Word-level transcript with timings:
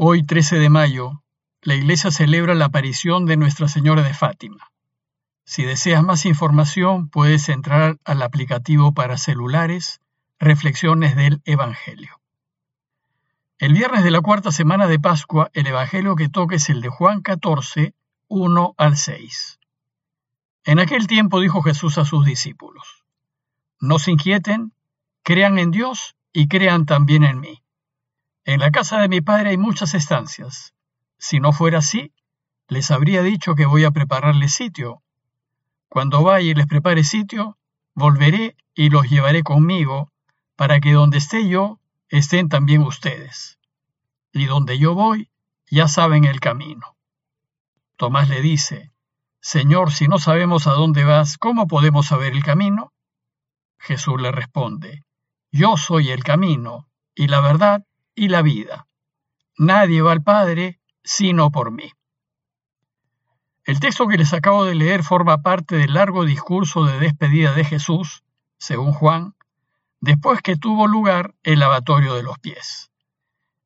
Hoy, 0.00 0.22
13 0.22 0.60
de 0.60 0.70
mayo, 0.70 1.24
la 1.60 1.74
Iglesia 1.74 2.12
celebra 2.12 2.54
la 2.54 2.66
aparición 2.66 3.26
de 3.26 3.36
Nuestra 3.36 3.66
Señora 3.66 4.04
de 4.04 4.14
Fátima. 4.14 4.70
Si 5.44 5.64
deseas 5.64 6.04
más 6.04 6.24
información, 6.24 7.08
puedes 7.08 7.48
entrar 7.48 7.98
al 8.04 8.22
aplicativo 8.22 8.94
para 8.94 9.18
celulares 9.18 10.00
Reflexiones 10.38 11.16
del 11.16 11.42
Evangelio. 11.44 12.20
El 13.58 13.72
viernes 13.72 14.04
de 14.04 14.12
la 14.12 14.20
cuarta 14.20 14.52
semana 14.52 14.86
de 14.86 15.00
Pascua, 15.00 15.50
el 15.52 15.66
Evangelio 15.66 16.14
que 16.14 16.28
toca 16.28 16.54
es 16.54 16.68
el 16.70 16.80
de 16.80 16.90
Juan 16.90 17.20
14, 17.20 17.92
1 18.28 18.74
al 18.78 18.96
6. 18.96 19.58
En 20.62 20.78
aquel 20.78 21.08
tiempo 21.08 21.40
dijo 21.40 21.60
Jesús 21.62 21.98
a 21.98 22.04
sus 22.04 22.24
discípulos, 22.24 23.04
No 23.80 23.98
se 23.98 24.12
inquieten, 24.12 24.72
crean 25.24 25.58
en 25.58 25.72
Dios 25.72 26.14
y 26.32 26.46
crean 26.46 26.86
también 26.86 27.24
en 27.24 27.40
mí. 27.40 27.64
En 28.48 28.60
la 28.60 28.70
casa 28.70 28.98
de 29.00 29.10
mi 29.10 29.20
padre 29.20 29.50
hay 29.50 29.58
muchas 29.58 29.92
estancias. 29.92 30.72
Si 31.18 31.38
no 31.38 31.52
fuera 31.52 31.80
así, 31.80 32.14
les 32.66 32.90
habría 32.90 33.22
dicho 33.22 33.54
que 33.54 33.66
voy 33.66 33.84
a 33.84 33.90
prepararles 33.90 34.54
sitio. 34.54 35.02
Cuando 35.90 36.22
vaya 36.22 36.52
y 36.52 36.54
les 36.54 36.66
prepare 36.66 37.04
sitio, 37.04 37.58
volveré 37.94 38.56
y 38.74 38.88
los 38.88 39.10
llevaré 39.10 39.42
conmigo, 39.42 40.10
para 40.56 40.80
que 40.80 40.92
donde 40.94 41.18
esté 41.18 41.46
yo, 41.46 41.78
estén 42.08 42.48
también 42.48 42.80
ustedes. 42.84 43.58
Y 44.32 44.46
donde 44.46 44.78
yo 44.78 44.94
voy, 44.94 45.30
ya 45.70 45.86
saben 45.86 46.24
el 46.24 46.40
camino. 46.40 46.96
Tomás 47.96 48.30
le 48.30 48.40
dice, 48.40 48.92
Señor, 49.42 49.92
si 49.92 50.08
no 50.08 50.18
sabemos 50.18 50.66
a 50.66 50.72
dónde 50.72 51.04
vas, 51.04 51.36
¿cómo 51.36 51.66
podemos 51.66 52.06
saber 52.06 52.32
el 52.32 52.42
camino? 52.42 52.94
Jesús 53.78 54.18
le 54.18 54.32
responde, 54.32 55.04
Yo 55.52 55.76
soy 55.76 56.08
el 56.08 56.24
camino, 56.24 56.88
y 57.14 57.26
la 57.26 57.42
verdad, 57.42 57.84
y 58.18 58.28
la 58.28 58.42
vida. 58.42 58.88
Nadie 59.56 60.02
va 60.02 60.12
al 60.12 60.22
Padre 60.22 60.80
sino 61.04 61.50
por 61.50 61.70
mí. 61.70 61.90
El 63.64 63.80
texto 63.80 64.08
que 64.08 64.18
les 64.18 64.32
acabo 64.32 64.64
de 64.64 64.74
leer 64.74 65.04
forma 65.04 65.42
parte 65.42 65.76
del 65.76 65.94
largo 65.94 66.24
discurso 66.24 66.84
de 66.84 66.98
despedida 66.98 67.52
de 67.52 67.64
Jesús, 67.64 68.24
según 68.58 68.92
Juan, 68.92 69.34
después 70.00 70.42
que 70.42 70.56
tuvo 70.56 70.86
lugar 70.86 71.34
el 71.44 71.60
lavatorio 71.60 72.14
de 72.14 72.24
los 72.24 72.38
pies. 72.40 72.90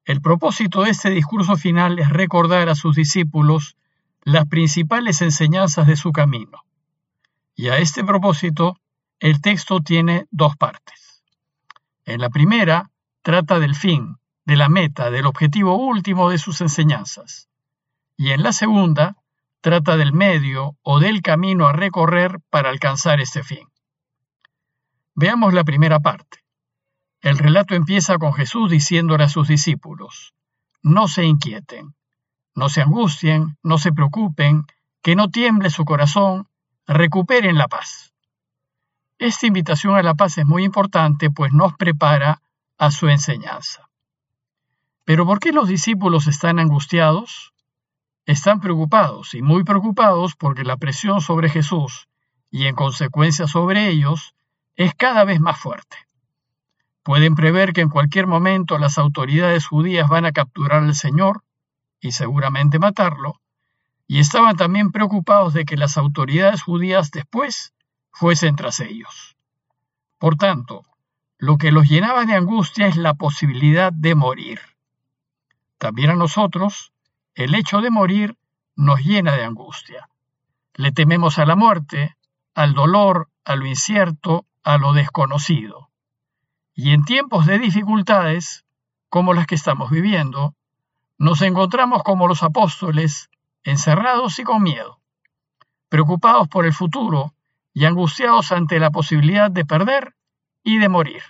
El 0.04 0.20
propósito 0.20 0.82
de 0.82 0.90
este 0.90 1.08
discurso 1.10 1.56
final 1.56 1.98
es 1.98 2.10
recordar 2.10 2.68
a 2.68 2.74
sus 2.74 2.94
discípulos 2.94 3.76
las 4.22 4.46
principales 4.46 5.22
enseñanzas 5.22 5.86
de 5.86 5.96
su 5.96 6.12
camino. 6.12 6.64
Y 7.54 7.68
a 7.68 7.78
este 7.78 8.04
propósito, 8.04 8.76
el 9.18 9.40
texto 9.40 9.80
tiene 9.80 10.26
dos 10.30 10.56
partes. 10.56 11.22
En 12.04 12.20
la 12.20 12.28
primera, 12.28 12.90
trata 13.22 13.58
del 13.60 13.74
fin, 13.76 14.16
de 14.44 14.56
la 14.56 14.68
meta, 14.68 15.10
del 15.10 15.26
objetivo 15.26 15.76
último 15.76 16.30
de 16.30 16.38
sus 16.38 16.60
enseñanzas. 16.60 17.48
Y 18.16 18.30
en 18.30 18.42
la 18.42 18.52
segunda, 18.52 19.16
trata 19.60 19.96
del 19.96 20.12
medio 20.12 20.76
o 20.82 20.98
del 20.98 21.22
camino 21.22 21.66
a 21.66 21.72
recorrer 21.72 22.40
para 22.50 22.70
alcanzar 22.70 23.20
este 23.20 23.42
fin. 23.42 23.68
Veamos 25.14 25.54
la 25.54 25.64
primera 25.64 26.00
parte. 26.00 26.38
El 27.20 27.38
relato 27.38 27.74
empieza 27.74 28.18
con 28.18 28.32
Jesús 28.32 28.70
diciéndole 28.70 29.24
a 29.24 29.28
sus 29.28 29.46
discípulos, 29.46 30.34
no 30.82 31.06
se 31.06 31.24
inquieten, 31.24 31.94
no 32.54 32.68
se 32.68 32.82
angustien, 32.82 33.56
no 33.62 33.78
se 33.78 33.92
preocupen, 33.92 34.64
que 35.02 35.14
no 35.14 35.30
tiemble 35.30 35.70
su 35.70 35.84
corazón, 35.84 36.48
recuperen 36.86 37.56
la 37.56 37.68
paz. 37.68 38.12
Esta 39.18 39.46
invitación 39.46 39.94
a 39.94 40.02
la 40.02 40.14
paz 40.14 40.38
es 40.38 40.46
muy 40.46 40.64
importante, 40.64 41.30
pues 41.30 41.52
nos 41.52 41.74
prepara 41.74 42.42
a 42.78 42.90
su 42.90 43.08
enseñanza. 43.08 43.88
Pero 45.04 45.26
¿por 45.26 45.40
qué 45.40 45.52
los 45.52 45.68
discípulos 45.68 46.28
están 46.28 46.58
angustiados? 46.58 47.52
Están 48.24 48.60
preocupados 48.60 49.34
y 49.34 49.42
muy 49.42 49.64
preocupados 49.64 50.36
porque 50.36 50.62
la 50.62 50.76
presión 50.76 51.20
sobre 51.20 51.48
Jesús 51.48 52.08
y 52.50 52.66
en 52.66 52.76
consecuencia 52.76 53.48
sobre 53.48 53.88
ellos 53.88 54.34
es 54.76 54.94
cada 54.94 55.24
vez 55.24 55.40
más 55.40 55.58
fuerte. 55.58 55.96
Pueden 57.02 57.34
prever 57.34 57.72
que 57.72 57.80
en 57.80 57.88
cualquier 57.88 58.28
momento 58.28 58.78
las 58.78 58.96
autoridades 58.96 59.66
judías 59.66 60.08
van 60.08 60.24
a 60.24 60.32
capturar 60.32 60.84
al 60.84 60.94
Señor 60.94 61.42
y 62.00 62.12
seguramente 62.12 62.78
matarlo, 62.78 63.40
y 64.06 64.20
estaban 64.20 64.56
también 64.56 64.92
preocupados 64.92 65.52
de 65.52 65.64
que 65.64 65.76
las 65.76 65.96
autoridades 65.96 66.62
judías 66.62 67.10
después 67.10 67.72
fuesen 68.10 68.54
tras 68.54 68.78
ellos. 68.80 69.36
Por 70.18 70.36
tanto, 70.36 70.84
lo 71.38 71.56
que 71.56 71.72
los 71.72 71.88
llenaba 71.88 72.24
de 72.24 72.34
angustia 72.34 72.86
es 72.86 72.96
la 72.96 73.14
posibilidad 73.14 73.92
de 73.92 74.14
morir. 74.14 74.60
También 75.82 76.10
a 76.10 76.14
nosotros, 76.14 76.92
el 77.34 77.56
hecho 77.56 77.80
de 77.80 77.90
morir 77.90 78.38
nos 78.76 79.00
llena 79.00 79.34
de 79.34 79.42
angustia. 79.42 80.08
Le 80.74 80.92
tememos 80.92 81.40
a 81.40 81.44
la 81.44 81.56
muerte, 81.56 82.16
al 82.54 82.72
dolor, 82.72 83.30
a 83.44 83.56
lo 83.56 83.66
incierto, 83.66 84.46
a 84.62 84.78
lo 84.78 84.92
desconocido. 84.92 85.90
Y 86.72 86.92
en 86.92 87.04
tiempos 87.04 87.46
de 87.46 87.58
dificultades, 87.58 88.64
como 89.08 89.34
las 89.34 89.48
que 89.48 89.56
estamos 89.56 89.90
viviendo, 89.90 90.54
nos 91.18 91.42
encontramos 91.42 92.04
como 92.04 92.28
los 92.28 92.44
apóstoles, 92.44 93.28
encerrados 93.64 94.38
y 94.38 94.44
con 94.44 94.62
miedo, 94.62 95.00
preocupados 95.88 96.46
por 96.46 96.64
el 96.64 96.72
futuro 96.72 97.34
y 97.74 97.86
angustiados 97.86 98.52
ante 98.52 98.78
la 98.78 98.92
posibilidad 98.92 99.50
de 99.50 99.64
perder 99.64 100.14
y 100.62 100.78
de 100.78 100.88
morir. 100.88 101.22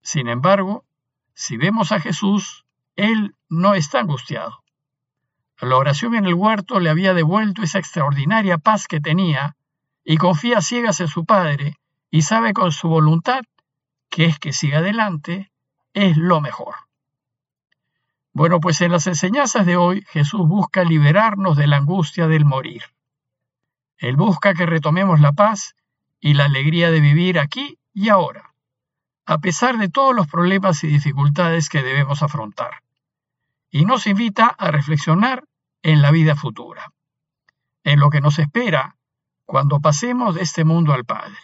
Sin 0.00 0.28
embargo, 0.28 0.86
si 1.34 1.58
vemos 1.58 1.92
a 1.92 2.00
Jesús, 2.00 2.64
él 2.98 3.36
no 3.48 3.74
está 3.74 4.00
angustiado. 4.00 4.64
La 5.60 5.76
oración 5.76 6.16
en 6.16 6.26
el 6.26 6.34
huerto 6.34 6.80
le 6.80 6.90
había 6.90 7.14
devuelto 7.14 7.62
esa 7.62 7.78
extraordinaria 7.78 8.58
paz 8.58 8.88
que 8.88 9.00
tenía 9.00 9.56
y 10.04 10.16
confía 10.16 10.60
ciegas 10.60 10.98
en 10.98 11.06
su 11.06 11.24
Padre 11.24 11.76
y 12.10 12.22
sabe 12.22 12.52
con 12.52 12.72
su 12.72 12.88
voluntad 12.88 13.42
que 14.10 14.24
es 14.24 14.40
que 14.40 14.52
siga 14.52 14.78
adelante 14.78 15.52
es 15.94 16.16
lo 16.16 16.40
mejor. 16.40 16.74
Bueno, 18.32 18.58
pues 18.58 18.80
en 18.80 18.90
las 18.90 19.06
enseñanzas 19.06 19.64
de 19.64 19.76
hoy 19.76 20.04
Jesús 20.08 20.48
busca 20.48 20.82
liberarnos 20.82 21.56
de 21.56 21.68
la 21.68 21.76
angustia 21.76 22.26
del 22.26 22.44
morir. 22.44 22.82
Él 23.98 24.16
busca 24.16 24.54
que 24.54 24.66
retomemos 24.66 25.20
la 25.20 25.32
paz 25.32 25.76
y 26.18 26.34
la 26.34 26.46
alegría 26.46 26.90
de 26.90 27.00
vivir 27.00 27.38
aquí 27.38 27.78
y 27.94 28.08
ahora, 28.08 28.54
a 29.24 29.38
pesar 29.38 29.78
de 29.78 29.88
todos 29.88 30.16
los 30.16 30.26
problemas 30.26 30.82
y 30.82 30.88
dificultades 30.88 31.68
que 31.68 31.84
debemos 31.84 32.24
afrontar 32.24 32.82
y 33.70 33.84
nos 33.84 34.06
invita 34.06 34.46
a 34.46 34.70
reflexionar 34.70 35.44
en 35.82 36.02
la 36.02 36.10
vida 36.10 36.34
futura, 36.34 36.92
en 37.84 38.00
lo 38.00 38.10
que 38.10 38.20
nos 38.20 38.38
espera 38.38 38.96
cuando 39.44 39.80
pasemos 39.80 40.34
de 40.34 40.42
este 40.42 40.64
mundo 40.64 40.92
al 40.92 41.04
Padre. 41.04 41.38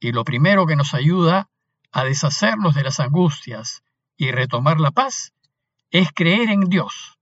Y 0.00 0.12
lo 0.12 0.24
primero 0.24 0.66
que 0.66 0.76
nos 0.76 0.94
ayuda 0.94 1.48
a 1.92 2.04
deshacernos 2.04 2.74
de 2.74 2.82
las 2.82 3.00
angustias 3.00 3.82
y 4.16 4.30
retomar 4.30 4.80
la 4.80 4.90
paz 4.90 5.32
es 5.90 6.10
creer 6.14 6.48
en 6.48 6.62
Dios, 6.62 7.18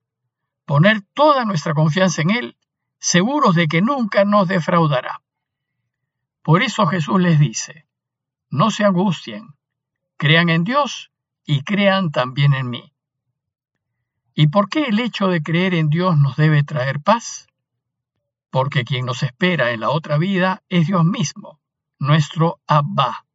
poner 0.64 1.02
toda 1.12 1.44
nuestra 1.44 1.74
confianza 1.74 2.22
en 2.22 2.30
Él, 2.30 2.56
seguros 2.98 3.54
de 3.54 3.66
que 3.66 3.82
nunca 3.82 4.24
nos 4.24 4.48
defraudará. 4.48 5.22
Por 6.42 6.62
eso 6.62 6.86
Jesús 6.86 7.20
les 7.20 7.38
dice, 7.38 7.86
no 8.48 8.70
se 8.70 8.84
angustien, 8.84 9.48
crean 10.16 10.48
en 10.48 10.64
Dios 10.64 11.10
y 11.44 11.62
crean 11.62 12.10
también 12.10 12.54
en 12.54 12.70
mí. 12.70 12.94
¿Y 14.34 14.48
por 14.48 14.68
qué 14.68 14.84
el 14.84 15.00
hecho 15.00 15.28
de 15.28 15.42
creer 15.42 15.74
en 15.74 15.88
Dios 15.88 16.16
nos 16.18 16.36
debe 16.36 16.62
traer 16.62 17.00
paz? 17.00 17.48
Porque 18.50 18.84
quien 18.84 19.06
nos 19.06 19.22
espera 19.22 19.72
en 19.72 19.80
la 19.80 19.90
otra 19.90 20.18
vida 20.18 20.62
es 20.68 20.86
Dios 20.86 21.04
mismo, 21.04 21.60
nuestro 21.98 22.60
Abba. 22.66 23.26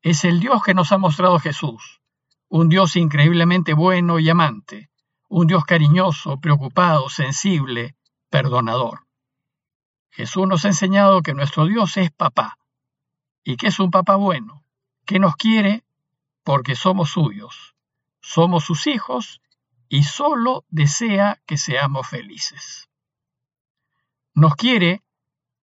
Es 0.00 0.24
el 0.24 0.40
Dios 0.40 0.62
que 0.62 0.74
nos 0.74 0.90
ha 0.92 0.98
mostrado 0.98 1.38
Jesús, 1.38 2.00
un 2.48 2.68
Dios 2.68 2.96
increíblemente 2.96 3.74
bueno 3.74 4.18
y 4.18 4.28
amante, 4.28 4.90
un 5.28 5.46
Dios 5.46 5.64
cariñoso, 5.64 6.38
preocupado, 6.40 7.08
sensible, 7.08 7.94
perdonador. 8.28 9.06
Jesús 10.10 10.46
nos 10.46 10.64
ha 10.64 10.68
enseñado 10.68 11.22
que 11.22 11.34
nuestro 11.34 11.66
Dios 11.66 11.96
es 11.96 12.10
papá, 12.10 12.58
y 13.44 13.56
que 13.56 13.68
es 13.68 13.78
un 13.78 13.90
papá 13.90 14.16
bueno, 14.16 14.64
que 15.06 15.18
nos 15.18 15.36
quiere 15.36 15.84
porque 16.44 16.74
somos 16.74 17.10
suyos, 17.10 17.74
somos 18.20 18.64
sus 18.64 18.86
hijos 18.86 19.40
y 19.92 20.04
solo 20.04 20.64
desea 20.70 21.38
que 21.44 21.58
seamos 21.58 22.08
felices. 22.08 22.88
Nos 24.32 24.54
quiere 24.54 25.02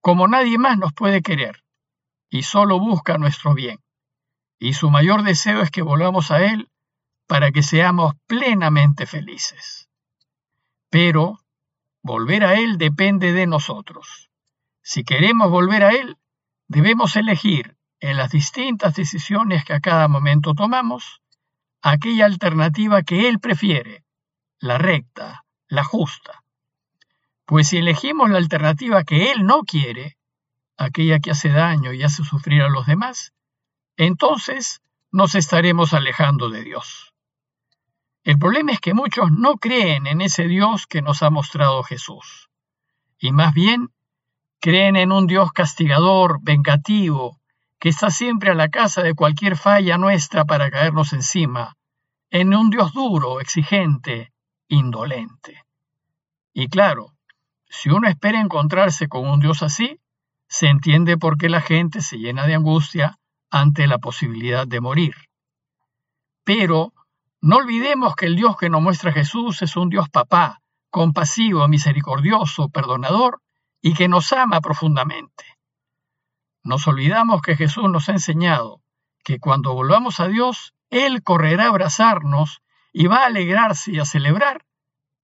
como 0.01 0.27
nadie 0.27 0.59
más 0.59 0.77
nos 0.77 0.93
puede 0.93 1.23
querer 1.23 1.63
y 2.29 2.43
solo 2.43 2.79
busca 2.79 3.17
nuestro 3.17 3.55
bien. 3.55 3.79
Y 4.59 4.73
su 4.73 4.91
mayor 4.91 5.23
deseo 5.23 5.63
es 5.63 5.71
que 5.71 5.81
volvamos 5.81 6.29
a 6.29 6.45
Él 6.45 6.69
para 7.25 7.51
que 7.51 7.63
seamos 7.63 8.13
plenamente 8.27 9.07
felices. 9.07 9.89
Pero 10.91 11.39
volver 12.03 12.43
a 12.43 12.53
Él 12.53 12.77
depende 12.77 13.33
de 13.33 13.47
nosotros. 13.47 14.29
Si 14.83 15.03
queremos 15.03 15.49
volver 15.49 15.83
a 15.83 15.89
Él, 15.89 16.17
debemos 16.67 17.15
elegir 17.15 17.77
en 17.99 18.15
las 18.15 18.29
distintas 18.29 18.93
decisiones 18.93 19.65
que 19.65 19.73
a 19.73 19.79
cada 19.79 20.07
momento 20.07 20.53
tomamos 20.53 21.23
aquella 21.81 22.27
alternativa 22.27 23.01
que 23.01 23.27
Él 23.27 23.39
prefiere, 23.39 24.03
la 24.59 24.77
recta, 24.77 25.45
la 25.67 25.83
justa. 25.83 26.43
Pues 27.45 27.69
si 27.69 27.77
elegimos 27.77 28.29
la 28.29 28.37
alternativa 28.37 29.03
que 29.03 29.31
Él 29.31 29.45
no 29.45 29.63
quiere, 29.63 30.17
aquella 30.77 31.19
que 31.19 31.31
hace 31.31 31.49
daño 31.49 31.93
y 31.93 32.03
hace 32.03 32.23
sufrir 32.23 32.61
a 32.61 32.69
los 32.69 32.85
demás, 32.85 33.33
entonces 33.97 34.81
nos 35.11 35.35
estaremos 35.35 35.93
alejando 35.93 36.49
de 36.49 36.63
Dios. 36.63 37.13
El 38.23 38.37
problema 38.37 38.73
es 38.73 38.79
que 38.79 38.93
muchos 38.93 39.31
no 39.31 39.55
creen 39.55 40.05
en 40.07 40.21
ese 40.21 40.47
Dios 40.47 40.87
que 40.87 41.01
nos 41.01 41.23
ha 41.23 41.29
mostrado 41.29 41.83
Jesús, 41.83 42.49
y 43.17 43.31
más 43.31 43.53
bien 43.53 43.89
creen 44.59 44.95
en 44.95 45.11
un 45.11 45.25
Dios 45.25 45.51
castigador, 45.51 46.39
vengativo, 46.41 47.39
que 47.79 47.89
está 47.89 48.11
siempre 48.11 48.51
a 48.51 48.55
la 48.55 48.69
casa 48.69 49.01
de 49.01 49.15
cualquier 49.15 49.55
falla 49.55 49.97
nuestra 49.97 50.43
para 50.45 50.69
caernos 50.69 51.13
encima, 51.13 51.77
en 52.29 52.53
un 52.53 52.69
Dios 52.69 52.93
duro, 52.93 53.39
exigente, 53.39 54.31
indolente. 54.69 55.65
Y 56.53 56.69
claro, 56.69 57.11
si 57.67 57.89
uno 57.89 58.07
espera 58.07 58.39
encontrarse 58.39 59.07
con 59.07 59.27
un 59.27 59.39
Dios 59.39 59.61
así, 59.61 59.99
se 60.47 60.67
entiende 60.67 61.17
por 61.17 61.37
qué 61.37 61.49
la 61.49 61.61
gente 61.61 62.01
se 62.01 62.17
llena 62.17 62.47
de 62.47 62.55
angustia 62.55 63.19
ante 63.51 63.87
la 63.87 63.97
posibilidad 63.99 64.65
de 64.67 64.81
morir. 64.81 65.15
Pero 66.43 66.93
no 67.41 67.57
olvidemos 67.57 68.15
que 68.15 68.25
el 68.25 68.35
Dios 68.35 68.57
que 68.57 68.69
nos 68.69 68.81
muestra 68.81 69.11
Jesús 69.11 69.61
es 69.61 69.75
un 69.75 69.89
Dios 69.89 70.09
papá, 70.09 70.61
compasivo, 70.89 71.67
misericordioso, 71.67 72.69
perdonador 72.69 73.41
y 73.81 73.93
que 73.93 74.07
nos 74.07 74.33
ama 74.33 74.61
profundamente. 74.61 75.45
Nos 76.63 76.87
olvidamos 76.87 77.41
que 77.41 77.55
Jesús 77.55 77.89
nos 77.89 78.09
ha 78.09 78.13
enseñado 78.13 78.81
que 79.23 79.39
cuando 79.39 79.73
volvamos 79.73 80.19
a 80.19 80.27
Dios, 80.27 80.73
Él 80.89 81.23
correrá 81.23 81.65
a 81.65 81.69
abrazarnos 81.69 82.61
y 82.91 83.07
va 83.07 83.23
a 83.23 83.25
alegrarse 83.27 83.91
y 83.91 83.99
a 83.99 84.05
celebrar 84.05 84.65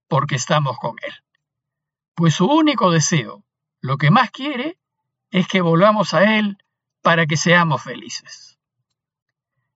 porque 0.08 0.36
estamos 0.36 0.78
con 0.78 0.96
Él. 1.02 1.14
Pues 2.14 2.34
su 2.34 2.46
único 2.46 2.90
deseo, 2.90 3.44
lo 3.80 3.98
que 3.98 4.10
más 4.10 4.30
quiere, 4.30 4.78
es 5.30 5.48
que 5.48 5.60
volvamos 5.60 6.14
a 6.14 6.38
Él 6.38 6.58
para 7.02 7.26
que 7.26 7.36
seamos 7.36 7.82
felices. 7.82 8.58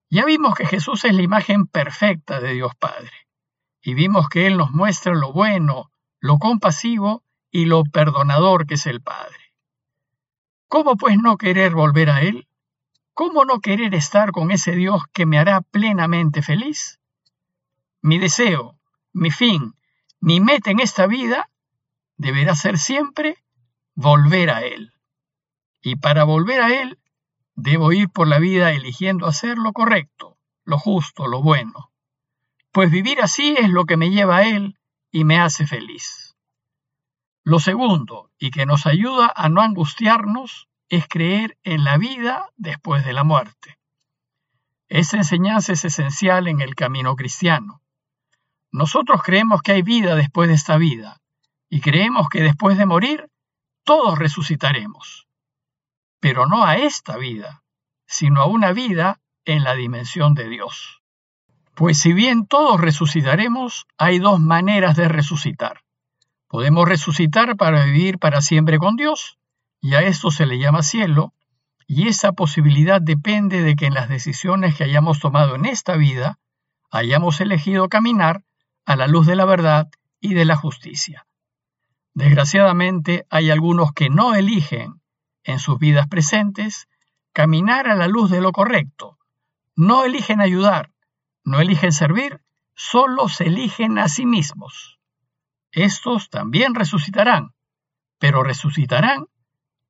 Ya 0.09 0.25
vimos 0.25 0.55
que 0.55 0.65
Jesús 0.65 1.05
es 1.05 1.13
la 1.13 1.21
imagen 1.21 1.67
perfecta 1.67 2.39
de 2.39 2.53
Dios 2.53 2.73
Padre, 2.75 3.27
y 3.81 3.93
vimos 3.93 4.29
que 4.29 4.47
Él 4.47 4.57
nos 4.57 4.71
muestra 4.71 5.13
lo 5.13 5.31
bueno, 5.31 5.91
lo 6.19 6.37
compasivo 6.37 7.23
y 7.49 7.65
lo 7.65 7.83
perdonador 7.83 8.65
que 8.65 8.75
es 8.75 8.85
el 8.85 9.01
Padre. 9.01 9.53
¿Cómo 10.67 10.95
pues 10.95 11.17
no 11.17 11.37
querer 11.37 11.73
volver 11.73 12.09
a 12.09 12.21
Él? 12.21 12.47
¿Cómo 13.13 13.43
no 13.43 13.59
querer 13.59 13.93
estar 13.93 14.31
con 14.31 14.51
ese 14.51 14.71
Dios 14.71 15.03
que 15.11 15.25
me 15.25 15.37
hará 15.37 15.61
plenamente 15.61 16.41
feliz? 16.41 17.00
Mi 18.01 18.17
deseo, 18.17 18.79
mi 19.13 19.29
fin, 19.29 19.75
mi 20.19 20.39
meta 20.39 20.71
en 20.71 20.79
esta 20.79 21.05
vida 21.07 21.49
deberá 22.17 22.55
ser 22.55 22.77
siempre 22.77 23.37
volver 23.95 24.49
a 24.49 24.61
Él. 24.63 24.93
Y 25.81 25.95
para 25.97 26.23
volver 26.23 26.61
a 26.61 26.81
Él, 26.81 26.99
debo 27.55 27.91
ir 27.91 28.09
por 28.09 28.27
la 28.27 28.39
vida 28.39 28.71
eligiendo 28.71 29.27
hacer 29.27 29.57
lo 29.57 29.73
correcto, 29.73 30.37
lo 30.63 30.79
justo, 30.79 31.27
lo 31.27 31.41
bueno. 31.41 31.91
Pues 32.71 32.89
vivir 32.89 33.21
así 33.21 33.55
es 33.57 33.69
lo 33.69 33.85
que 33.85 33.97
me 33.97 34.09
lleva 34.09 34.37
a 34.37 34.47
Él 34.47 34.79
y 35.11 35.23
me 35.23 35.39
hace 35.39 35.67
feliz. 35.67 36.35
Lo 37.43 37.59
segundo, 37.59 38.31
y 38.39 38.51
que 38.51 38.65
nos 38.65 38.85
ayuda 38.85 39.31
a 39.35 39.49
no 39.49 39.61
angustiarnos, 39.61 40.69
es 40.89 41.07
creer 41.07 41.57
en 41.63 41.83
la 41.83 41.97
vida 41.97 42.49
después 42.57 43.05
de 43.05 43.13
la 43.13 43.23
muerte. 43.23 43.77
Esa 44.89 45.17
enseñanza 45.17 45.73
es 45.73 45.85
esencial 45.85 46.47
en 46.47 46.61
el 46.61 46.75
camino 46.75 47.15
cristiano. 47.15 47.81
Nosotros 48.71 49.21
creemos 49.23 49.61
que 49.61 49.73
hay 49.73 49.81
vida 49.81 50.15
después 50.15 50.47
de 50.47 50.55
esta 50.55 50.77
vida, 50.77 51.17
y 51.69 51.81
creemos 51.81 52.29
que 52.29 52.41
después 52.41 52.77
de 52.77 52.85
morir, 52.85 53.27
todos 53.83 54.17
resucitaremos. 54.17 55.27
Pero 56.19 56.47
no 56.47 56.65
a 56.65 56.77
esta 56.77 57.17
vida, 57.17 57.63
sino 58.07 58.41
a 58.41 58.45
una 58.45 58.71
vida 58.71 59.19
en 59.45 59.63
la 59.63 59.75
dimensión 59.75 60.33
de 60.35 60.47
Dios. 60.47 61.01
Pues 61.75 61.97
si 61.97 62.13
bien 62.13 62.45
todos 62.45 62.79
resucitaremos, 62.79 63.87
hay 63.97 64.19
dos 64.19 64.39
maneras 64.39 64.95
de 64.95 65.07
resucitar. 65.07 65.81
Podemos 66.47 66.87
resucitar 66.87 67.55
para 67.57 67.85
vivir 67.85 68.19
para 68.19 68.41
siempre 68.41 68.77
con 68.77 68.95
Dios, 68.95 69.37
y 69.81 69.95
a 69.95 70.01
esto 70.01 70.31
se 70.31 70.45
le 70.45 70.59
llama 70.59 70.83
cielo, 70.83 71.33
y 71.87 72.07
esa 72.07 72.33
posibilidad 72.33 73.01
depende 73.01 73.63
de 73.63 73.75
que 73.75 73.87
en 73.87 73.95
las 73.95 74.07
decisiones 74.07 74.75
que 74.75 74.83
hayamos 74.83 75.19
tomado 75.19 75.55
en 75.55 75.65
esta 75.65 75.97
vida 75.97 76.39
hayamos 76.89 77.41
elegido 77.41 77.89
caminar 77.89 78.43
a 78.85 78.95
la 78.95 79.07
luz 79.07 79.27
de 79.27 79.35
la 79.35 79.45
verdad 79.45 79.89
y 80.19 80.33
de 80.33 80.45
la 80.45 80.55
justicia. 80.55 81.25
Desgraciadamente 82.13 83.25
hay 83.29 83.49
algunos 83.49 83.93
que 83.93 84.09
no 84.09 84.35
eligen 84.35 85.01
en 85.43 85.59
sus 85.59 85.79
vidas 85.79 86.07
presentes 86.07 86.87
caminar 87.33 87.87
a 87.87 87.95
la 87.95 88.07
luz 88.07 88.29
de 88.29 88.41
lo 88.41 88.51
correcto, 88.51 89.17
no 89.75 90.03
eligen 90.03 90.41
ayudar, 90.41 90.91
no 91.43 91.59
eligen 91.61 91.91
servir, 91.91 92.41
solo 92.75 93.29
se 93.29 93.45
eligen 93.45 93.97
a 93.97 94.09
sí 94.09 94.25
mismos. 94.25 94.99
Estos 95.71 96.29
también 96.29 96.75
resucitarán, 96.75 97.53
pero 98.19 98.43
resucitarán 98.43 99.25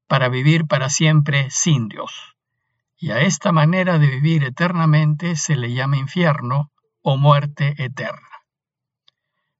para 0.08 0.30
vivir 0.30 0.68
para 0.68 0.90
siempre 0.90 1.50
sin 1.50 1.88
Dios. 1.88 2.36
Y 2.98 3.12
a 3.12 3.22
esta 3.22 3.52
manera 3.52 3.98
de 3.98 4.08
vivir 4.08 4.44
eternamente 4.44 5.36
se 5.36 5.56
le 5.56 5.74
llama 5.74 5.98
infierno 5.98 6.72
o 7.02 7.18
muerte 7.18 7.74
eterna. 7.84 8.31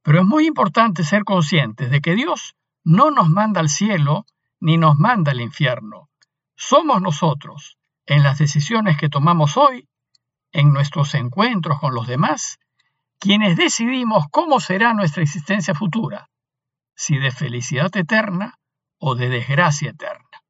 Pero 0.04 0.22
es 0.22 0.26
muy 0.26 0.48
importante 0.48 1.04
ser 1.04 1.24
conscientes 1.24 1.92
de 1.92 2.02
que 2.02 2.16
Dios 2.16 2.56
no 2.84 3.12
nos 3.12 3.30
manda 3.30 3.60
al 3.60 3.70
cielo 3.70 4.26
ni 4.60 4.78
nos 4.78 4.98
manda 4.98 5.32
al 5.32 5.42
infierno. 5.42 6.10
Somos 6.56 7.02
nosotros, 7.02 7.78
en 8.06 8.24
las 8.24 8.38
decisiones 8.38 8.98
que 8.98 9.10
tomamos 9.10 9.58
hoy, 9.58 9.88
en 10.52 10.74
nuestros 10.74 11.14
encuentros 11.14 11.80
con 11.80 11.94
los 11.94 12.08
demás, 12.08 12.60
quienes 13.20 13.56
decidimos 13.56 14.26
cómo 14.32 14.60
será 14.60 14.94
nuestra 14.94 15.24
existencia 15.24 15.74
futura, 15.76 16.30
si 16.96 17.18
de 17.18 17.32
felicidad 17.32 17.96
eterna 17.96 18.60
o 18.98 19.16
de 19.16 19.30
desgracia 19.30 19.92
eterna. 19.92 20.44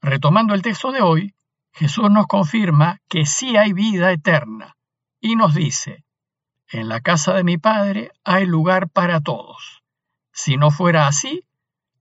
Retomando 0.00 0.54
el 0.54 0.62
texto 0.62 0.92
de 0.92 1.02
hoy, 1.02 1.34
Jesús 1.72 2.10
nos 2.10 2.26
confirma 2.26 3.00
que 3.08 3.26
sí 3.26 3.56
hay 3.56 3.72
vida 3.72 4.12
eterna 4.12 4.76
y 5.20 5.36
nos 5.36 5.54
dice, 5.54 6.05
en 6.70 6.88
la 6.88 7.00
casa 7.00 7.34
de 7.34 7.44
mi 7.44 7.58
Padre 7.58 8.12
hay 8.24 8.46
lugar 8.46 8.88
para 8.88 9.20
todos. 9.20 9.82
Si 10.32 10.56
no 10.56 10.70
fuera 10.70 11.06
así, 11.06 11.46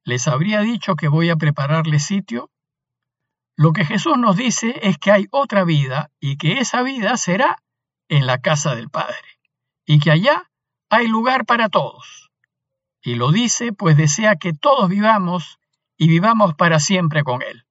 les 0.04 0.28
habría 0.28 0.62
dicho 0.62 0.96
que 0.96 1.08
voy 1.08 1.30
a 1.30 1.36
prepararle 1.36 2.00
sitio. 2.00 2.52
Lo 3.56 3.74
que 3.74 3.86
Jesús 3.86 4.18
nos 4.18 4.36
dice 4.36 4.80
es 4.82 4.98
que 4.98 5.12
hay 5.12 5.28
otra 5.32 5.64
vida 5.64 6.12
y 6.20 6.38
que 6.38 6.60
esa 6.60 6.84
vida 6.84 7.16
será 7.18 7.64
en 8.10 8.28
la 8.28 8.40
casa 8.40 8.76
del 8.76 8.90
Padre 8.90 9.40
y 9.86 10.00
que 10.00 10.12
allá 10.12 10.50
hay 10.90 11.08
lugar 11.08 11.46
para 11.46 11.70
todos. 11.70 12.32
Y 13.02 13.16
lo 13.16 13.32
dice 13.32 13.72
pues 13.72 13.98
desea 13.98 14.36
que 14.36 14.54
todos 14.54 14.90
vivamos 14.90 15.60
y 15.98 16.08
vivamos 16.08 16.56
para 16.56 16.80
siempre 16.80 17.24
con 17.24 17.42
Él. 17.42 17.66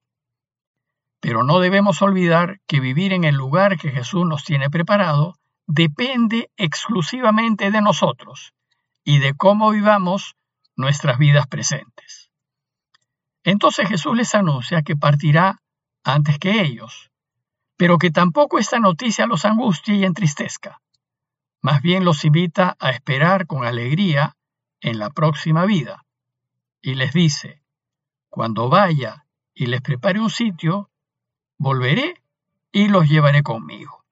Pero 1.20 1.42
no 1.42 1.58
debemos 1.58 2.02
olvidar 2.02 2.60
que 2.66 2.80
vivir 2.80 3.12
en 3.12 3.24
el 3.24 3.34
lugar 3.34 3.78
que 3.78 3.90
Jesús 3.90 4.26
nos 4.26 4.44
tiene 4.44 4.70
preparado 4.70 5.36
depende 5.66 6.50
exclusivamente 6.56 7.70
de 7.70 7.80
nosotros 7.80 8.54
y 9.04 9.18
de 9.18 9.34
cómo 9.34 9.70
vivamos 9.70 10.36
nuestras 10.76 11.18
vidas 11.18 11.46
presentes. 11.46 12.30
Entonces 13.42 13.88
Jesús 13.88 14.16
les 14.16 14.34
anuncia 14.34 14.82
que 14.82 14.96
partirá 14.96 15.60
antes 16.02 16.38
que 16.38 16.62
ellos, 16.62 17.10
pero 17.76 17.98
que 17.98 18.10
tampoco 18.10 18.58
esta 18.58 18.78
noticia 18.78 19.26
los 19.26 19.44
angustie 19.44 19.96
y 19.96 20.04
entristezca, 20.04 20.80
más 21.60 21.82
bien 21.82 22.04
los 22.04 22.24
invita 22.24 22.76
a 22.78 22.90
esperar 22.90 23.46
con 23.46 23.64
alegría 23.64 24.36
en 24.80 24.98
la 24.98 25.10
próxima 25.10 25.64
vida. 25.64 26.04
Y 26.82 26.94
les 26.94 27.12
dice, 27.14 27.62
cuando 28.28 28.68
vaya 28.68 29.26
y 29.54 29.66
les 29.66 29.80
prepare 29.80 30.20
un 30.20 30.28
sitio, 30.28 30.90
volveré 31.56 32.22
y 32.70 32.88
los 32.88 33.08
llevaré 33.08 33.42
conmigo. 33.42 34.03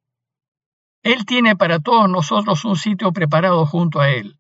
Él 1.03 1.27
tiene 1.27 1.57
para 1.57 1.81
todos 1.81 2.09
nosotros 2.09 2.65
un 2.65 2.77
sitio 2.77 3.13
preparado 3.13 3.67
junto 3.67 4.01
a 4.01 4.11
Él, 4.11 4.39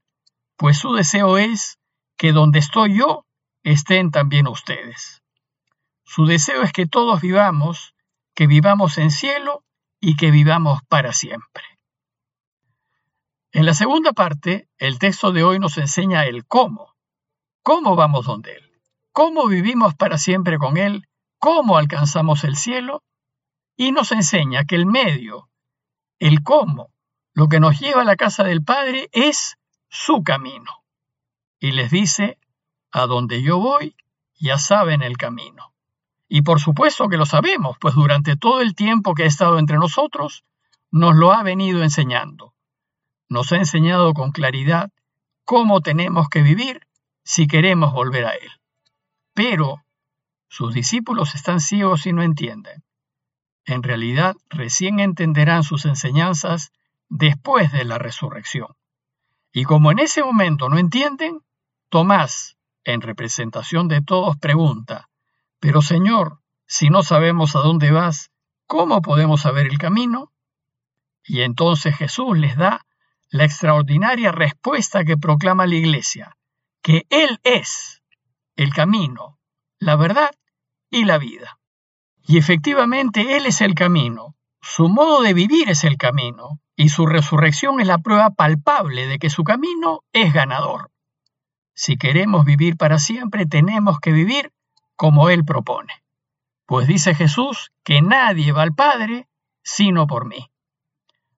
pues 0.57 0.79
su 0.79 0.93
deseo 0.93 1.39
es 1.39 1.79
que 2.17 2.33
donde 2.33 2.61
estoy 2.61 2.99
yo, 2.99 3.27
estén 3.65 4.11
también 4.11 4.47
ustedes. 4.47 5.23
Su 6.05 6.27
deseo 6.27 6.63
es 6.63 6.73
que 6.73 6.87
todos 6.87 7.21
vivamos, 7.21 7.95
que 8.35 8.47
vivamos 8.47 8.99
en 8.99 9.11
cielo 9.11 9.65
y 10.01 10.17
que 10.17 10.31
vivamos 10.31 10.81
para 10.89 11.13
siempre. 11.13 11.65
En 13.51 13.67
la 13.67 13.75
segunda 13.75 14.13
parte, 14.13 14.69
el 14.79 14.99
texto 14.99 15.33
de 15.33 15.43
hoy 15.43 15.59
nos 15.59 15.77
enseña 15.79 16.25
el 16.25 16.47
cómo. 16.47 16.95
¿Cómo 17.63 17.97
vamos 17.97 18.25
donde 18.25 18.57
Él? 18.57 18.81
¿Cómo 19.13 19.47
vivimos 19.47 19.95
para 19.95 20.17
siempre 20.17 20.59
con 20.59 20.77
Él? 20.77 21.07
¿Cómo 21.39 21.77
alcanzamos 21.77 22.45
el 22.45 22.57
cielo? 22.57 23.03
Y 23.77 23.93
nos 23.93 24.13
enseña 24.13 24.65
que 24.65 24.77
el 24.77 24.87
medio, 24.87 25.51
el 26.23 26.45
cómo, 26.45 26.93
lo 27.35 27.49
que 27.49 27.59
nos 27.59 27.81
lleva 27.81 28.03
a 28.03 28.05
la 28.05 28.15
casa 28.15 28.45
del 28.45 28.63
Padre 28.63 29.09
es 29.11 29.57
su 29.89 30.23
camino. 30.23 30.85
Y 31.59 31.73
les 31.73 31.91
dice, 31.91 32.39
a 32.93 33.07
donde 33.07 33.43
yo 33.43 33.59
voy, 33.59 33.97
ya 34.39 34.57
saben 34.57 35.03
el 35.03 35.17
camino. 35.17 35.75
Y 36.29 36.43
por 36.43 36.61
supuesto 36.61 37.09
que 37.09 37.17
lo 37.17 37.27
sabemos, 37.27 37.77
pues 37.81 37.97
durante 37.97 38.37
todo 38.37 38.61
el 38.61 38.77
tiempo 38.77 39.15
que 39.15 39.25
ha 39.25 39.27
estado 39.27 39.59
entre 39.59 39.79
nosotros, 39.79 40.45
nos 40.93 41.17
lo 41.17 41.33
ha 41.33 41.43
venido 41.43 41.83
enseñando. 41.83 42.55
Nos 43.29 43.51
ha 43.51 43.57
enseñado 43.57 44.15
con 44.15 44.31
claridad 44.31 44.93
cómo 45.45 45.81
tenemos 45.81 46.29
que 46.29 46.43
vivir 46.43 46.87
si 47.25 47.49
queremos 47.49 47.93
volver 47.93 48.27
a 48.27 48.35
Él. 48.35 48.51
Pero 49.35 49.83
sus 50.49 50.73
discípulos 50.73 51.35
están 51.35 51.59
ciegos 51.59 52.07
y 52.07 52.13
no 52.13 52.23
entienden. 52.23 52.85
En 53.65 53.83
realidad, 53.83 54.37
recién 54.49 55.01
entenderán 55.01 55.63
sus 55.63 55.85
enseñanzas 55.85 56.73
después 57.09 57.73
de 57.73 57.85
la 57.85 57.99
resurrección. 57.99 58.69
Y 59.53 59.65
como 59.65 59.93
en 59.93 59.99
ese 59.99 60.23
momento 60.23 60.69
no 60.69 60.79
entienden, 60.79 61.41
Tomás, 61.89 62.57
en 62.85 63.03
representación 63.03 63.87
de 63.87 64.01
todos, 64.01 64.37
pregunta, 64.39 65.11
Pero 65.61 65.83
Señor, 65.83 66.41
si 66.67 66.89
no 66.89 67.03
sabemos 67.03 67.55
a 67.55 67.61
dónde 67.61 67.91
vas, 67.91 68.31
¿cómo 68.67 69.03
podemos 69.03 69.43
saber 69.43 69.67
el 69.67 69.79
camino? 69.79 70.33
Y 71.23 71.43
entonces 71.43 71.95
Jesús 71.95 72.37
les 72.39 72.57
da 72.57 72.87
la 73.31 73.45
extraordinaria 73.45 74.33
respuesta 74.33 75.05
que 75.05 75.17
proclama 75.17 75.67
la 75.67 75.75
Iglesia, 75.75 76.37
que 76.83 77.07
Él 77.11 77.41
es 77.45 78.03
el 78.57 78.73
camino, 78.73 79.39
la 79.79 79.97
verdad 79.97 80.31
y 80.91 81.05
la 81.05 81.19
vida. 81.19 81.59
Y 82.27 82.39
efectivamente 82.39 83.37
Él 83.37 83.47
es 83.47 83.61
el 83.61 83.75
camino, 83.75 84.35
su 84.61 84.89
modo 84.89 85.23
de 85.23 85.35
vivir 85.35 85.69
es 85.71 85.83
el 85.85 85.97
camino, 85.97 86.61
y 86.77 86.89
su 86.89 87.07
resurrección 87.07 87.81
es 87.81 87.87
la 87.87 87.99
prueba 87.99 88.31
palpable 88.31 89.07
de 89.07 89.19
que 89.19 89.29
su 89.29 89.45
camino 89.45 90.05
es 90.13 90.33
ganador. 90.33 90.91
Si 91.75 91.97
queremos 91.97 92.45
vivir 92.45 92.77
para 92.77 92.99
siempre, 92.99 93.47
tenemos 93.47 93.99
que 93.99 94.13
vivir 94.13 94.53
como 94.95 95.31
Él 95.31 95.45
propone. 95.45 95.93
Pues 96.67 96.87
dice 96.87 97.15
Jesús 97.15 97.73
que 97.83 98.03
nadie 98.03 98.53
va 98.53 98.63
al 98.63 98.75
Padre 98.75 99.27
sino 99.65 100.07
por 100.07 100.27
mí. 100.27 100.49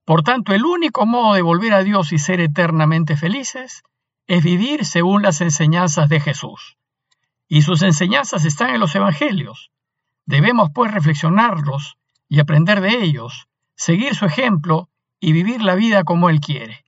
Por 0.04 0.22
tanto, 0.22 0.52
el 0.52 0.64
único 0.64 1.06
modo 1.06 1.34
de 1.34 1.42
volver 1.42 1.72
a 1.72 1.82
Dios 1.82 2.12
y 2.12 2.18
ser 2.18 2.40
eternamente 2.40 3.16
felices 3.16 3.82
es 4.26 4.42
vivir 4.42 4.84
según 4.84 5.22
las 5.22 5.40
enseñanzas 5.40 6.08
de 6.08 6.20
Jesús. 6.20 6.76
Y 7.48 7.62
sus 7.62 7.82
enseñanzas 7.82 8.44
están 8.44 8.70
en 8.70 8.80
los 8.80 8.94
Evangelios. 8.94 9.70
Debemos 10.26 10.70
pues 10.74 10.92
reflexionarlos 10.92 11.96
y 12.28 12.40
aprender 12.40 12.80
de 12.80 13.02
ellos, 13.02 13.46
seguir 13.76 14.14
su 14.14 14.24
ejemplo 14.24 14.88
y 15.20 15.32
vivir 15.32 15.62
la 15.62 15.74
vida 15.74 16.04
como 16.04 16.30
Él 16.30 16.40
quiere, 16.40 16.84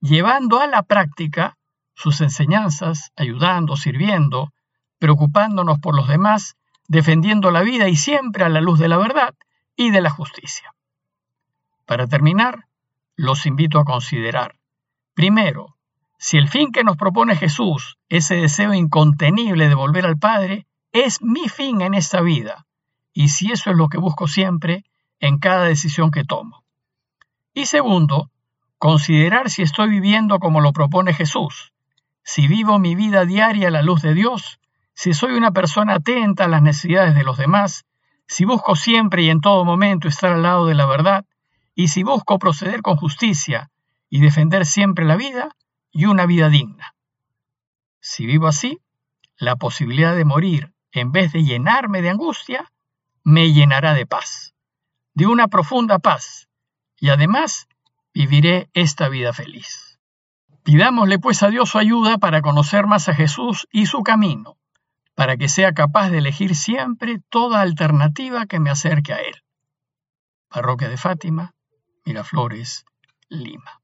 llevando 0.00 0.60
a 0.60 0.66
la 0.66 0.82
práctica 0.82 1.56
sus 1.94 2.20
enseñanzas, 2.20 3.12
ayudando, 3.16 3.76
sirviendo, 3.76 4.52
preocupándonos 4.98 5.78
por 5.78 5.94
los 5.94 6.08
demás, 6.08 6.56
defendiendo 6.88 7.50
la 7.50 7.62
vida 7.62 7.88
y 7.88 7.96
siempre 7.96 8.44
a 8.44 8.48
la 8.48 8.60
luz 8.60 8.78
de 8.78 8.88
la 8.88 8.96
verdad 8.96 9.34
y 9.76 9.90
de 9.90 10.00
la 10.00 10.10
justicia. 10.10 10.74
Para 11.86 12.06
terminar, 12.06 12.66
los 13.16 13.46
invito 13.46 13.78
a 13.78 13.84
considerar, 13.84 14.56
primero, 15.14 15.76
si 16.18 16.36
el 16.36 16.48
fin 16.48 16.72
que 16.72 16.84
nos 16.84 16.96
propone 16.96 17.36
Jesús, 17.36 17.98
ese 18.08 18.36
deseo 18.36 18.74
incontenible 18.74 19.68
de 19.68 19.74
volver 19.74 20.06
al 20.06 20.18
Padre, 20.18 20.66
es 20.92 21.22
mi 21.22 21.48
fin 21.48 21.80
en 21.80 21.94
esta 21.94 22.20
vida, 22.20 22.66
y 23.12 23.28
si 23.28 23.52
eso 23.52 23.70
es 23.70 23.76
lo 23.76 23.88
que 23.88 23.98
busco 23.98 24.28
siempre 24.28 24.84
en 25.18 25.38
cada 25.38 25.64
decisión 25.64 26.10
que 26.10 26.24
tomo. 26.24 26.64
Y 27.54 27.66
segundo, 27.66 28.30
considerar 28.78 29.50
si 29.50 29.62
estoy 29.62 29.90
viviendo 29.90 30.38
como 30.38 30.60
lo 30.60 30.72
propone 30.72 31.12
Jesús, 31.12 31.72
si 32.22 32.46
vivo 32.46 32.78
mi 32.78 32.94
vida 32.94 33.24
diaria 33.24 33.68
a 33.68 33.70
la 33.70 33.82
luz 33.82 34.02
de 34.02 34.14
Dios, 34.14 34.60
si 34.94 35.14
soy 35.14 35.32
una 35.32 35.50
persona 35.50 35.94
atenta 35.94 36.44
a 36.44 36.48
las 36.48 36.62
necesidades 36.62 37.14
de 37.14 37.24
los 37.24 37.38
demás, 37.38 37.84
si 38.26 38.44
busco 38.44 38.76
siempre 38.76 39.22
y 39.22 39.30
en 39.30 39.40
todo 39.40 39.64
momento 39.64 40.08
estar 40.08 40.32
al 40.32 40.42
lado 40.42 40.66
de 40.66 40.74
la 40.74 40.86
verdad, 40.86 41.24
y 41.74 41.88
si 41.88 42.02
busco 42.02 42.38
proceder 42.38 42.82
con 42.82 42.96
justicia 42.96 43.70
y 44.08 44.20
defender 44.20 44.66
siempre 44.66 45.04
la 45.04 45.16
vida 45.16 45.56
y 45.90 46.04
una 46.04 46.26
vida 46.26 46.48
digna. 46.48 46.94
Si 48.00 48.26
vivo 48.26 48.46
así, 48.46 48.80
la 49.36 49.56
posibilidad 49.56 50.14
de 50.14 50.24
morir, 50.24 50.72
en 50.92 51.12
vez 51.12 51.32
de 51.32 51.42
llenarme 51.42 52.02
de 52.02 52.10
angustia, 52.10 52.70
me 53.24 53.52
llenará 53.52 53.94
de 53.94 54.06
paz, 54.06 54.54
de 55.14 55.26
una 55.26 55.48
profunda 55.48 55.98
paz, 55.98 56.48
y 56.98 57.10
además 57.10 57.68
viviré 58.12 58.70
esta 58.74 59.08
vida 59.08 59.32
feliz. 59.32 59.98
Pidámosle 60.62 61.18
pues 61.18 61.42
a 61.42 61.48
Dios 61.48 61.70
su 61.70 61.78
ayuda 61.78 62.18
para 62.18 62.42
conocer 62.42 62.86
más 62.86 63.08
a 63.08 63.14
Jesús 63.14 63.66
y 63.72 63.86
su 63.86 64.02
camino, 64.02 64.58
para 65.14 65.36
que 65.36 65.48
sea 65.48 65.72
capaz 65.72 66.10
de 66.10 66.18
elegir 66.18 66.54
siempre 66.54 67.20
toda 67.28 67.60
alternativa 67.60 68.46
que 68.46 68.60
me 68.60 68.70
acerque 68.70 69.12
a 69.12 69.18
Él. 69.18 69.42
Parroquia 70.48 70.88
de 70.88 70.96
Fátima, 70.96 71.54
Miraflores, 72.04 72.84
Lima. 73.28 73.79